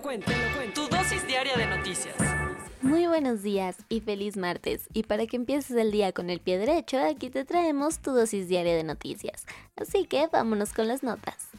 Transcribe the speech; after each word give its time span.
Lo 0.00 0.02
cuento. 0.02 0.32
Tu 0.74 0.88
dosis 0.88 1.26
diaria 1.26 1.56
de 1.56 1.66
noticias. 1.66 2.14
Muy 2.80 3.06
buenos 3.06 3.42
días 3.42 3.76
y 3.88 4.00
feliz 4.00 4.36
martes. 4.36 4.88
Y 4.92 5.02
para 5.02 5.26
que 5.26 5.36
empieces 5.36 5.76
el 5.76 5.90
día 5.90 6.12
con 6.12 6.30
el 6.30 6.40
pie 6.40 6.58
derecho, 6.58 6.98
aquí 6.98 7.28
te 7.30 7.44
traemos 7.44 7.98
tu 7.98 8.12
dosis 8.12 8.48
diaria 8.48 8.74
de 8.74 8.84
noticias. 8.84 9.46
Así 9.76 10.06
que 10.06 10.26
vámonos 10.28 10.72
con 10.72 10.88
las 10.88 11.02
notas. 11.02 11.50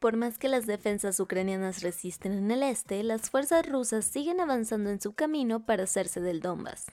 Por 0.00 0.16
más 0.16 0.38
que 0.38 0.48
las 0.48 0.66
defensas 0.66 1.20
ucranianas 1.20 1.82
resisten 1.82 2.32
en 2.32 2.50
el 2.50 2.62
este, 2.62 3.02
las 3.02 3.30
fuerzas 3.30 3.68
rusas 3.68 4.04
siguen 4.04 4.40
avanzando 4.40 4.90
en 4.90 5.00
su 5.00 5.12
camino 5.12 5.64
para 5.64 5.84
hacerse 5.84 6.20
del 6.20 6.40
Donbass. 6.40 6.86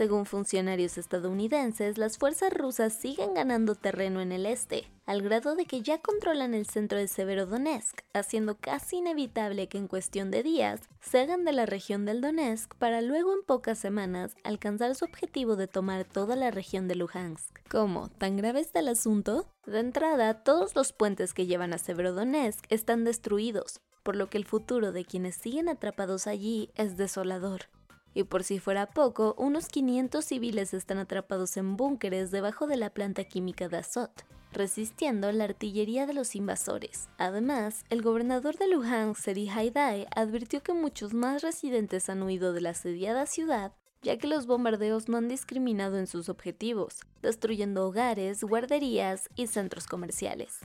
Según 0.00 0.24
funcionarios 0.24 0.96
estadounidenses, 0.96 1.98
las 1.98 2.16
fuerzas 2.16 2.54
rusas 2.54 2.94
siguen 2.94 3.34
ganando 3.34 3.74
terreno 3.74 4.22
en 4.22 4.32
el 4.32 4.46
este, 4.46 4.90
al 5.04 5.20
grado 5.20 5.54
de 5.56 5.66
que 5.66 5.82
ya 5.82 6.00
controlan 6.00 6.54
el 6.54 6.64
centro 6.64 6.96
de 6.96 7.06
Severodonetsk, 7.06 8.00
haciendo 8.14 8.56
casi 8.56 8.96
inevitable 8.96 9.68
que 9.68 9.76
en 9.76 9.88
cuestión 9.88 10.30
de 10.30 10.42
días 10.42 10.80
se 11.02 11.20
hagan 11.20 11.44
de 11.44 11.52
la 11.52 11.66
región 11.66 12.06
del 12.06 12.22
Donetsk 12.22 12.74
para 12.76 13.02
luego 13.02 13.34
en 13.34 13.42
pocas 13.42 13.78
semanas 13.78 14.36
alcanzar 14.42 14.94
su 14.94 15.04
objetivo 15.04 15.56
de 15.56 15.68
tomar 15.68 16.06
toda 16.06 16.34
la 16.34 16.50
región 16.50 16.88
de 16.88 16.94
Luhansk. 16.94 17.58
¿Cómo? 17.68 18.08
¿Tan 18.08 18.38
grave 18.38 18.60
está 18.60 18.78
el 18.78 18.88
asunto? 18.88 19.50
De 19.66 19.80
entrada, 19.80 20.42
todos 20.44 20.74
los 20.74 20.94
puentes 20.94 21.34
que 21.34 21.44
llevan 21.44 21.74
a 21.74 21.78
Severodonetsk 21.78 22.64
están 22.70 23.04
destruidos, 23.04 23.82
por 24.02 24.16
lo 24.16 24.30
que 24.30 24.38
el 24.38 24.46
futuro 24.46 24.92
de 24.92 25.04
quienes 25.04 25.34
siguen 25.34 25.68
atrapados 25.68 26.26
allí 26.26 26.70
es 26.74 26.96
desolador. 26.96 27.68
Y 28.14 28.24
por 28.24 28.44
si 28.44 28.58
fuera 28.58 28.86
poco, 28.86 29.34
unos 29.38 29.68
500 29.68 30.24
civiles 30.24 30.74
están 30.74 30.98
atrapados 30.98 31.56
en 31.56 31.76
búnkeres 31.76 32.30
debajo 32.30 32.66
de 32.66 32.76
la 32.76 32.90
planta 32.90 33.24
química 33.24 33.68
de 33.68 33.78
Azot, 33.78 34.24
resistiendo 34.52 35.30
la 35.32 35.44
artillería 35.44 36.06
de 36.06 36.14
los 36.14 36.34
invasores. 36.34 37.08
Además, 37.18 37.84
el 37.88 38.02
gobernador 38.02 38.56
de 38.58 38.68
Luhansk, 38.68 39.20
Seri 39.20 39.48
Haidai, 39.48 40.06
advirtió 40.14 40.62
que 40.62 40.72
muchos 40.72 41.14
más 41.14 41.42
residentes 41.42 42.08
han 42.08 42.22
huido 42.22 42.52
de 42.52 42.60
la 42.60 42.70
asediada 42.70 43.26
ciudad 43.26 43.72
ya 44.02 44.16
que 44.16 44.26
los 44.26 44.46
bombardeos 44.46 45.08
no 45.08 45.18
han 45.18 45.28
discriminado 45.28 45.98
en 45.98 46.06
sus 46.06 46.28
objetivos, 46.28 47.00
destruyendo 47.22 47.86
hogares, 47.86 48.42
guarderías 48.42 49.28
y 49.36 49.46
centros 49.46 49.86
comerciales. 49.86 50.60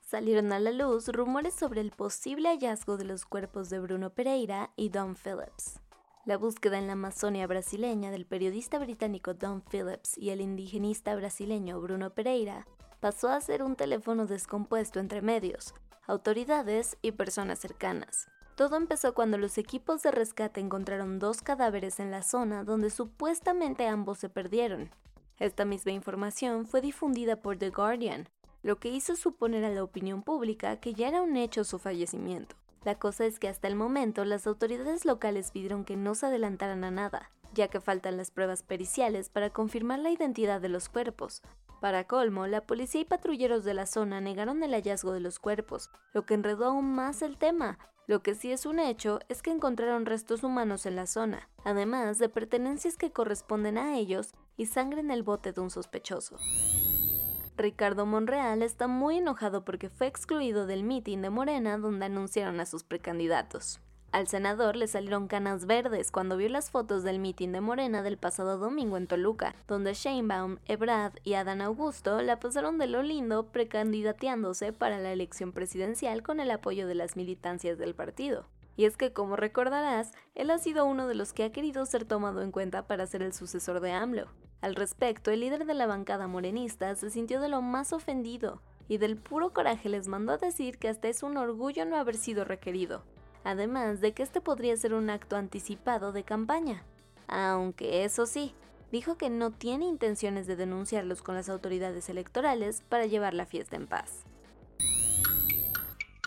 Salieron 0.00 0.52
a 0.52 0.60
la 0.60 0.70
luz 0.70 1.08
rumores 1.08 1.54
sobre 1.54 1.80
el 1.80 1.90
posible 1.90 2.48
hallazgo 2.48 2.96
de 2.96 3.04
los 3.04 3.26
cuerpos 3.26 3.68
de 3.68 3.78
Bruno 3.80 4.10
Pereira 4.10 4.70
y 4.76 4.88
Don 4.88 5.16
Phillips. 5.16 5.80
La 6.28 6.36
búsqueda 6.36 6.76
en 6.76 6.88
la 6.88 6.92
Amazonia 6.92 7.46
brasileña 7.46 8.10
del 8.10 8.26
periodista 8.26 8.78
británico 8.78 9.32
Don 9.32 9.62
Phillips 9.62 10.18
y 10.18 10.28
el 10.28 10.42
indigenista 10.42 11.16
brasileño 11.16 11.80
Bruno 11.80 12.10
Pereira 12.10 12.66
pasó 13.00 13.30
a 13.30 13.40
ser 13.40 13.62
un 13.62 13.76
teléfono 13.76 14.26
descompuesto 14.26 15.00
entre 15.00 15.22
medios, 15.22 15.72
autoridades 16.06 16.98
y 17.00 17.12
personas 17.12 17.60
cercanas. 17.60 18.28
Todo 18.56 18.76
empezó 18.76 19.14
cuando 19.14 19.38
los 19.38 19.56
equipos 19.56 20.02
de 20.02 20.10
rescate 20.10 20.60
encontraron 20.60 21.18
dos 21.18 21.40
cadáveres 21.40 21.98
en 21.98 22.10
la 22.10 22.22
zona 22.22 22.62
donde 22.62 22.90
supuestamente 22.90 23.86
ambos 23.86 24.18
se 24.18 24.28
perdieron. 24.28 24.90
Esta 25.38 25.64
misma 25.64 25.92
información 25.92 26.66
fue 26.66 26.82
difundida 26.82 27.36
por 27.36 27.56
The 27.56 27.70
Guardian, 27.70 28.28
lo 28.62 28.76
que 28.78 28.90
hizo 28.90 29.16
suponer 29.16 29.64
a 29.64 29.70
la 29.70 29.82
opinión 29.82 30.22
pública 30.22 30.78
que 30.78 30.92
ya 30.92 31.08
era 31.08 31.22
un 31.22 31.38
hecho 31.38 31.64
su 31.64 31.78
fallecimiento. 31.78 32.54
La 32.84 32.98
cosa 32.98 33.26
es 33.26 33.38
que 33.38 33.48
hasta 33.48 33.68
el 33.68 33.76
momento 33.76 34.24
las 34.24 34.46
autoridades 34.46 35.04
locales 35.04 35.50
pidieron 35.50 35.84
que 35.84 35.96
no 35.96 36.14
se 36.14 36.26
adelantaran 36.26 36.84
a 36.84 36.90
nada, 36.90 37.30
ya 37.52 37.68
que 37.68 37.80
faltan 37.80 38.16
las 38.16 38.30
pruebas 38.30 38.62
periciales 38.62 39.28
para 39.28 39.50
confirmar 39.50 39.98
la 39.98 40.10
identidad 40.10 40.60
de 40.60 40.68
los 40.68 40.88
cuerpos. 40.88 41.42
Para 41.80 42.04
colmo, 42.04 42.46
la 42.46 42.62
policía 42.66 43.02
y 43.02 43.04
patrulleros 43.04 43.64
de 43.64 43.74
la 43.74 43.86
zona 43.86 44.20
negaron 44.20 44.62
el 44.62 44.72
hallazgo 44.72 45.12
de 45.12 45.20
los 45.20 45.38
cuerpos, 45.38 45.90
lo 46.12 46.26
que 46.26 46.34
enredó 46.34 46.66
aún 46.66 46.94
más 46.94 47.22
el 47.22 47.36
tema. 47.36 47.78
Lo 48.06 48.22
que 48.22 48.34
sí 48.34 48.50
es 48.50 48.64
un 48.64 48.78
hecho 48.78 49.20
es 49.28 49.42
que 49.42 49.50
encontraron 49.50 50.06
restos 50.06 50.42
humanos 50.42 50.86
en 50.86 50.96
la 50.96 51.06
zona, 51.06 51.50
además 51.64 52.18
de 52.18 52.28
pertenencias 52.28 52.96
que 52.96 53.12
corresponden 53.12 53.76
a 53.78 53.96
ellos 53.96 54.32
y 54.56 54.66
sangre 54.66 55.00
en 55.00 55.10
el 55.10 55.22
bote 55.22 55.52
de 55.52 55.60
un 55.60 55.70
sospechoso. 55.70 56.36
Ricardo 57.58 58.06
Monreal 58.06 58.62
está 58.62 58.86
muy 58.86 59.18
enojado 59.18 59.64
porque 59.64 59.88
fue 59.88 60.06
excluido 60.06 60.64
del 60.64 60.84
mitin 60.84 61.22
de 61.22 61.30
Morena 61.30 61.76
donde 61.76 62.06
anunciaron 62.06 62.60
a 62.60 62.66
sus 62.66 62.84
precandidatos. 62.84 63.80
Al 64.12 64.28
senador 64.28 64.76
le 64.76 64.86
salieron 64.86 65.26
canas 65.26 65.66
verdes 65.66 66.12
cuando 66.12 66.36
vio 66.36 66.48
las 66.48 66.70
fotos 66.70 67.02
del 67.02 67.18
mitin 67.18 67.50
de 67.50 67.60
Morena 67.60 68.02
del 68.02 68.16
pasado 68.16 68.58
domingo 68.58 68.96
en 68.96 69.08
Toluca, 69.08 69.56
donde 69.66 69.94
Sheinbaum, 69.94 70.58
Ebrad 70.66 71.14
y 71.24 71.34
Adán 71.34 71.60
Augusto 71.60 72.22
la 72.22 72.38
pasaron 72.38 72.78
de 72.78 72.86
lo 72.86 73.02
lindo 73.02 73.48
precandidateándose 73.48 74.72
para 74.72 75.00
la 75.00 75.12
elección 75.12 75.50
presidencial 75.50 76.22
con 76.22 76.38
el 76.38 76.52
apoyo 76.52 76.86
de 76.86 76.94
las 76.94 77.16
militancias 77.16 77.76
del 77.76 77.96
partido. 77.96 78.46
Y 78.76 78.84
es 78.84 78.96
que, 78.96 79.12
como 79.12 79.34
recordarás, 79.34 80.12
él 80.36 80.52
ha 80.52 80.58
sido 80.58 80.86
uno 80.86 81.08
de 81.08 81.16
los 81.16 81.32
que 81.32 81.42
ha 81.42 81.50
querido 81.50 81.84
ser 81.86 82.04
tomado 82.04 82.42
en 82.42 82.52
cuenta 82.52 82.86
para 82.86 83.08
ser 83.08 83.22
el 83.22 83.32
sucesor 83.32 83.80
de 83.80 83.90
AMLO. 83.90 84.28
Al 84.60 84.74
respecto, 84.74 85.30
el 85.30 85.40
líder 85.40 85.66
de 85.66 85.74
la 85.74 85.86
bancada 85.86 86.26
morenista 86.26 86.94
se 86.94 87.10
sintió 87.10 87.40
de 87.40 87.48
lo 87.48 87.62
más 87.62 87.92
ofendido 87.92 88.60
y 88.88 88.98
del 88.98 89.16
puro 89.16 89.52
coraje 89.52 89.88
les 89.88 90.08
mandó 90.08 90.32
a 90.32 90.38
decir 90.38 90.78
que 90.78 90.88
hasta 90.88 91.08
es 91.08 91.22
un 91.22 91.36
orgullo 91.36 91.84
no 91.84 91.96
haber 91.96 92.16
sido 92.16 92.44
requerido, 92.44 93.02
además 93.44 94.00
de 94.00 94.12
que 94.12 94.22
este 94.22 94.40
podría 94.40 94.76
ser 94.76 94.94
un 94.94 95.10
acto 95.10 95.36
anticipado 95.36 96.12
de 96.12 96.24
campaña. 96.24 96.82
Aunque 97.28 98.04
eso 98.04 98.26
sí, 98.26 98.54
dijo 98.90 99.16
que 99.16 99.30
no 99.30 99.52
tiene 99.52 99.84
intenciones 99.84 100.46
de 100.46 100.56
denunciarlos 100.56 101.22
con 101.22 101.34
las 101.34 101.48
autoridades 101.48 102.08
electorales 102.08 102.82
para 102.88 103.06
llevar 103.06 103.34
la 103.34 103.46
fiesta 103.46 103.76
en 103.76 103.86
paz. 103.86 104.24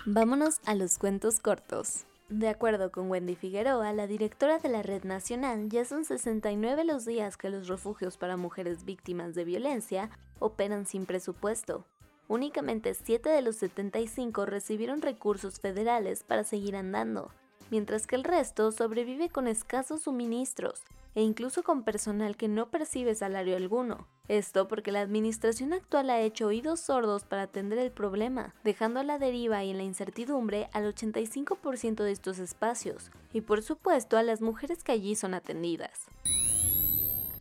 Vámonos 0.06 0.60
a 0.66 0.76
los 0.76 0.98
cuentos 0.98 1.40
cortos. 1.40 2.06
De 2.32 2.48
acuerdo 2.48 2.94
con 2.94 3.12
Wendy 3.12 3.36
Figueroa, 3.36 3.92
la 3.92 4.08
directora 4.08 4.58
de 4.58 4.70
la 4.70 4.82
Red 4.82 5.04
Nacional, 5.04 5.68
ya 5.68 5.84
son 5.84 6.06
69 6.06 6.86
los 6.86 7.04
días 7.04 7.36
que 7.36 7.50
los 7.50 7.68
refugios 7.68 8.16
para 8.16 8.38
mujeres 8.38 8.86
víctimas 8.86 9.36
de 9.36 9.44
violencia 9.44 10.10
operan 10.40 10.86
sin 10.86 11.06
presupuesto. 11.06 11.84
Únicamente 12.30 12.94
7 12.94 13.30
de 13.30 13.42
los 13.42 13.58
75 13.58 14.46
recibieron 14.46 15.02
recursos 15.02 15.60
federales 15.60 16.24
para 16.24 16.46
seguir 16.46 16.78
andando, 16.78 17.32
mientras 17.70 18.08
que 18.08 18.16
el 18.16 18.24
resto 18.24 18.72
sobrevive 18.72 19.28
con 19.28 19.50
escasos 19.50 20.04
suministros 20.04 20.86
e 21.16 21.22
incluso 21.22 21.64
con 21.64 21.84
personal 21.84 22.38
que 22.38 22.48
no 22.48 22.70
percibe 22.70 23.16
salario 23.16 23.56
alguno. 23.56 24.08
Esto 24.28 24.68
porque 24.68 24.92
la 24.92 25.02
administración 25.02 25.74
actual 25.74 26.10
ha 26.10 26.22
hecho 26.22 26.48
oídos 26.48 26.80
sordos 26.80 27.24
para 27.26 27.44
atender 27.44 27.80
el 27.80 27.92
problema, 27.92 28.56
dejando 28.64 29.00
a 29.00 29.04
la 29.04 29.20
deriva 29.20 29.64
y 29.64 29.72
en 29.72 29.78
la 29.78 29.84
incertidumbre 29.84 30.70
al 30.74 30.94
85% 30.94 32.04
de 32.04 32.12
estos 32.12 32.40
espacios, 32.40 33.12
y 33.34 33.42
por 33.42 33.62
supuesto 33.62 34.18
a 34.18 34.24
las 34.24 34.42
mujeres 34.42 34.84
que 34.84 34.94
allí 34.94 35.16
son 35.16 35.34
atendidas. 35.34 36.08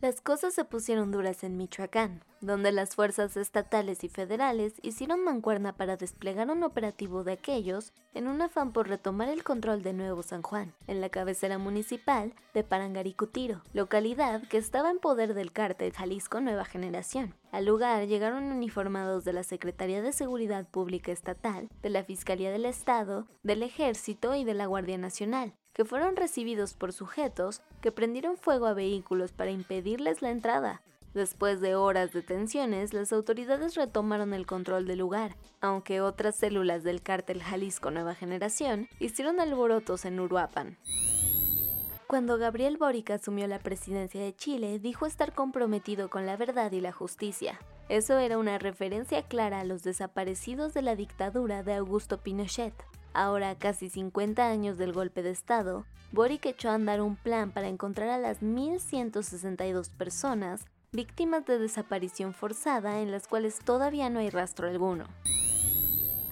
Las 0.01 0.19
cosas 0.19 0.55
se 0.55 0.65
pusieron 0.65 1.11
duras 1.11 1.43
en 1.43 1.57
Michoacán, 1.57 2.23
donde 2.39 2.71
las 2.71 2.95
fuerzas 2.95 3.37
estatales 3.37 4.03
y 4.03 4.09
federales 4.09 4.73
hicieron 4.81 5.23
mancuerna 5.23 5.73
para 5.77 5.95
desplegar 5.95 6.49
un 6.49 6.63
operativo 6.63 7.23
de 7.23 7.33
aquellos 7.33 7.93
en 8.15 8.27
un 8.27 8.41
afán 8.41 8.73
por 8.73 8.89
retomar 8.89 9.29
el 9.29 9.43
control 9.43 9.83
de 9.83 9.93
Nuevo 9.93 10.23
San 10.23 10.41
Juan, 10.41 10.73
en 10.87 11.01
la 11.01 11.09
cabecera 11.09 11.59
municipal 11.59 12.33
de 12.55 12.63
Parangaricutiro, 12.63 13.61
localidad 13.73 14.41
que 14.47 14.57
estaba 14.57 14.89
en 14.89 14.97
poder 14.97 15.35
del 15.35 15.51
cártel 15.51 15.93
Jalisco 15.93 16.41
Nueva 16.41 16.65
Generación. 16.65 17.35
Al 17.51 17.65
lugar 17.65 18.07
llegaron 18.07 18.45
uniformados 18.45 19.23
de 19.23 19.33
la 19.33 19.43
Secretaría 19.43 20.01
de 20.01 20.13
Seguridad 20.13 20.67
Pública 20.67 21.11
Estatal, 21.11 21.69
de 21.83 21.89
la 21.91 22.03
Fiscalía 22.03 22.51
del 22.51 22.65
Estado, 22.65 23.27
del 23.43 23.61
Ejército 23.61 24.33
y 24.33 24.45
de 24.45 24.55
la 24.55 24.65
Guardia 24.65 24.97
Nacional, 24.97 25.53
que 25.73 25.85
fueron 25.85 26.15
recibidos 26.15 26.73
por 26.73 26.93
sujetos 26.93 27.61
que 27.81 27.91
prendieron 27.91 28.37
fuego 28.37 28.65
a 28.65 28.73
vehículos 28.73 29.31
para 29.31 29.51
impedirles 29.51 30.21
la 30.21 30.31
entrada. 30.31 30.81
Después 31.13 31.59
de 31.59 31.75
horas 31.75 32.13
de 32.13 32.21
tensiones, 32.21 32.93
las 32.93 33.11
autoridades 33.11 33.75
retomaron 33.75 34.33
el 34.33 34.45
control 34.45 34.87
del 34.87 34.99
lugar, 34.99 35.35
aunque 35.59 35.99
otras 35.99 36.35
células 36.35 36.83
del 36.83 37.01
cártel 37.01 37.43
Jalisco 37.43 37.91
Nueva 37.91 38.15
Generación 38.15 38.87
hicieron 38.99 39.41
alborotos 39.41 40.05
en 40.05 40.19
Uruapan. 40.21 40.77
Cuando 42.07 42.37
Gabriel 42.37 42.77
Boric 42.77 43.09
asumió 43.11 43.47
la 43.47 43.59
presidencia 43.59 44.21
de 44.21 44.35
Chile, 44.35 44.79
dijo 44.79 45.05
estar 45.05 45.33
comprometido 45.33 46.09
con 46.09 46.25
la 46.25 46.35
verdad 46.35 46.71
y 46.71 46.81
la 46.81 46.91
justicia. 46.91 47.59
Eso 47.87 48.17
era 48.17 48.37
una 48.37 48.57
referencia 48.57 49.21
clara 49.23 49.61
a 49.61 49.65
los 49.65 49.83
desaparecidos 49.83 50.73
de 50.73 50.81
la 50.81 50.95
dictadura 50.95 51.63
de 51.63 51.73
Augusto 51.73 52.17
Pinochet. 52.17 52.73
Ahora, 53.13 53.55
casi 53.55 53.89
50 53.89 54.47
años 54.47 54.77
del 54.77 54.93
golpe 54.93 55.21
de 55.21 55.31
Estado, 55.31 55.85
Boric 56.11 56.45
echó 56.45 56.69
a 56.69 56.75
andar 56.75 57.01
un 57.01 57.15
plan 57.15 57.51
para 57.51 57.67
encontrar 57.67 58.09
a 58.09 58.17
las 58.17 58.41
1.162 58.41 59.89
personas 59.89 60.65
víctimas 60.91 61.45
de 61.45 61.57
desaparición 61.57 62.33
forzada 62.33 62.99
en 62.99 63.11
las 63.11 63.27
cuales 63.27 63.59
todavía 63.59 64.09
no 64.09 64.19
hay 64.19 64.29
rastro 64.29 64.67
alguno. 64.67 65.05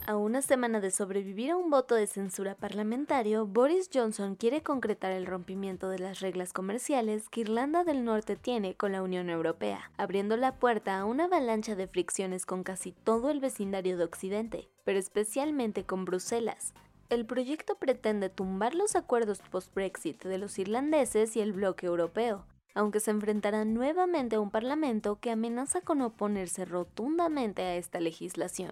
A 0.10 0.18
una 0.18 0.42
semana 0.42 0.80
de 0.80 0.90
sobrevivir 0.90 1.52
a 1.52 1.56
un 1.56 1.70
voto 1.70 1.94
de 1.94 2.08
censura 2.08 2.56
parlamentario, 2.56 3.46
Boris 3.46 3.92
Johnson 3.94 4.34
quiere 4.34 4.64
concretar 4.64 5.12
el 5.12 5.28
rompimiento 5.28 5.88
de 5.88 6.00
las 6.00 6.20
reglas 6.20 6.52
comerciales 6.52 7.30
que 7.30 7.42
Irlanda 7.42 7.84
del 7.84 8.04
Norte 8.04 8.36
tiene 8.36 8.74
con 8.74 8.92
la 8.92 9.04
Unión 9.04 9.30
Europea, 9.30 9.92
abriendo 9.98 10.36
la 10.36 10.56
puerta 10.56 10.98
a 10.98 11.06
una 11.06 11.26
avalancha 11.26 11.76
de 11.76 11.86
fricciones 11.86 12.48
con 12.48 12.64
casi 12.64 12.92
todo 12.92 13.30
el 13.30 13.40
vecindario 13.40 13.98
de 13.98 14.04
Occidente, 14.04 14.68
pero 14.84 14.98
especialmente 14.98 15.86
con 15.86 16.06
Bruselas. 16.06 16.74
El 17.10 17.28
proyecto 17.28 17.76
pretende 17.76 18.30
tumbar 18.30 18.74
los 18.74 18.96
acuerdos 18.96 19.42
post-Brexit 19.52 20.24
de 20.24 20.40
los 20.40 20.58
irlandeses 20.58 21.36
y 21.36 21.42
el 21.42 21.54
bloque 21.54 21.86
europeo, 21.86 22.48
aunque 22.74 23.00
se 23.00 23.12
enfrentará 23.12 23.64
nuevamente 23.64 24.38
a 24.38 24.40
un 24.40 24.50
parlamento 24.50 25.20
que 25.22 25.30
amenaza 25.30 25.82
con 25.82 26.02
oponerse 26.02 26.66
rotundamente 26.66 27.62
a 27.62 27.76
esta 27.76 28.00
legislación. 28.00 28.72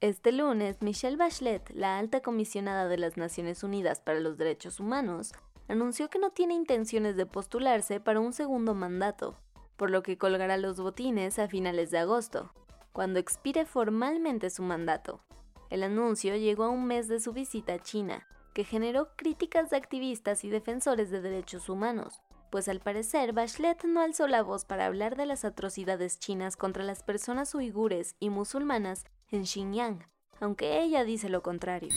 Este 0.00 0.30
lunes, 0.30 0.80
Michelle 0.80 1.16
Bachelet, 1.16 1.70
la 1.70 1.98
alta 1.98 2.20
comisionada 2.20 2.86
de 2.86 2.98
las 2.98 3.16
Naciones 3.16 3.64
Unidas 3.64 4.00
para 4.00 4.20
los 4.20 4.38
Derechos 4.38 4.78
Humanos, 4.78 5.32
anunció 5.66 6.08
que 6.08 6.20
no 6.20 6.30
tiene 6.30 6.54
intenciones 6.54 7.16
de 7.16 7.26
postularse 7.26 7.98
para 7.98 8.20
un 8.20 8.32
segundo 8.32 8.74
mandato, 8.74 9.34
por 9.76 9.90
lo 9.90 10.04
que 10.04 10.16
colgará 10.16 10.56
los 10.56 10.78
botines 10.78 11.40
a 11.40 11.48
finales 11.48 11.90
de 11.90 11.98
agosto, 11.98 12.52
cuando 12.92 13.18
expire 13.18 13.66
formalmente 13.66 14.50
su 14.50 14.62
mandato. 14.62 15.20
El 15.68 15.82
anuncio 15.82 16.36
llegó 16.36 16.62
a 16.62 16.70
un 16.70 16.86
mes 16.86 17.08
de 17.08 17.18
su 17.18 17.32
visita 17.32 17.74
a 17.74 17.78
China, 17.80 18.24
que 18.54 18.62
generó 18.62 19.16
críticas 19.16 19.70
de 19.70 19.78
activistas 19.78 20.44
y 20.44 20.48
defensores 20.48 21.10
de 21.10 21.20
derechos 21.22 21.68
humanos, 21.68 22.22
pues 22.52 22.68
al 22.68 22.78
parecer 22.78 23.32
Bachelet 23.32 23.82
no 23.82 24.00
alzó 24.00 24.28
la 24.28 24.44
voz 24.44 24.64
para 24.64 24.86
hablar 24.86 25.16
de 25.16 25.26
las 25.26 25.44
atrocidades 25.44 26.20
chinas 26.20 26.56
contra 26.56 26.84
las 26.84 27.02
personas 27.02 27.52
uigures 27.52 28.14
y 28.20 28.30
musulmanas 28.30 29.04
en 29.30 29.46
Xinjiang, 29.46 30.06
aunque 30.40 30.82
ella 30.82 31.04
dice 31.04 31.28
lo 31.28 31.42
contrario. 31.42 31.90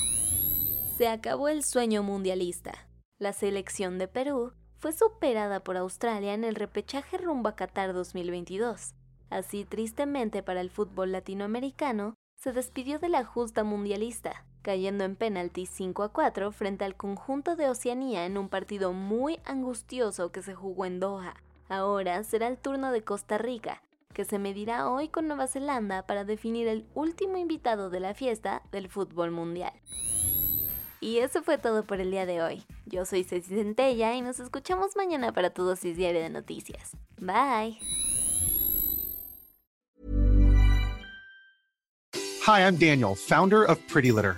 Se 0.98 1.08
acabó 1.08 1.48
el 1.48 1.64
sueño 1.64 2.04
mundialista. 2.04 2.88
La 3.18 3.34
selección 3.34 3.98
de 3.98 4.08
Perú 4.08 4.54
fue 4.78 4.92
superada 4.92 5.60
por 5.60 5.78
Australia 5.78 6.34
en 6.34 6.44
el 6.44 6.56
repechaje 6.56 7.18
rumbo 7.18 7.50
a 7.50 7.56
Qatar 7.56 7.94
2022. 7.94 8.94
Así, 9.30 9.64
tristemente 9.64 10.44
para 10.44 10.62
el 10.62 10.70
fútbol 10.70 11.12
latinoamericano, 11.12 12.16
se 12.36 12.52
despidió 12.52 12.98
de 12.98 13.10
la 13.10 13.24
justa 13.24 13.64
mundialista, 13.64 14.46
cayendo 14.62 15.04
en 15.04 15.16
penalti 15.16 15.68
5 15.68 16.04
a 16.04 16.10
4 16.10 16.52
frente 16.52 16.86
al 16.86 16.96
conjunto 16.96 17.56
de 17.56 17.70
Oceanía 17.70 18.26
en 18.26 18.38
un 18.38 18.50
partido 18.50 18.94
muy 18.94 19.40
angustioso 19.46 20.32
que 20.32 20.42
se 20.42 20.56
jugó 20.56 20.86
en 20.86 21.00
Doha. 21.00 21.36
Ahora 21.70 22.24
será 22.24 22.48
el 22.48 22.58
turno 22.58 22.92
de 22.92 23.04
Costa 23.04 23.38
Rica, 23.38 23.82
que 24.12 24.26
se 24.26 24.40
medirá 24.40 24.90
hoy 24.90 25.10
con 25.10 25.28
Nueva 25.28 25.48
Zelanda 25.48 26.06
para 26.06 26.24
definir 26.24 26.68
el 26.68 26.86
último 26.94 27.38
invitado 27.38 27.90
de 27.90 28.00
la 28.00 28.14
fiesta 28.14 28.62
del 28.72 28.90
fútbol 28.90 29.32
mundial. 29.32 29.74
Y 31.00 31.18
eso 31.18 31.42
fue 31.42 31.58
todo 31.58 31.84
por 31.84 32.00
el 32.00 32.12
día 32.12 32.26
de 32.26 32.44
hoy. 32.44 32.64
Yo 32.86 33.06
soy 33.06 33.24
Ceci 33.24 33.56
Centella 33.56 34.14
y 34.14 34.22
nos 34.22 34.40
escuchamos 34.40 34.96
mañana 34.96 35.34
para 35.34 35.50
tu 35.50 35.64
dosis 35.64 35.98
diaria 35.98 36.22
de 36.22 36.30
noticias. 36.30 36.92
Bye. 37.20 37.80
Hi, 42.46 42.62
I'm 42.62 42.76
Daniel, 42.76 43.16
founder 43.16 43.64
of 43.64 43.80
Pretty 43.88 44.12
Litter. 44.12 44.38